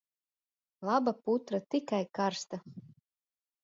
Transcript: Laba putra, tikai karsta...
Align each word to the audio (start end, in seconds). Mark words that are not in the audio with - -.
Laba 0.89 1.13
putra, 1.27 1.61
tikai 1.69 2.03
karsta... 2.19 2.57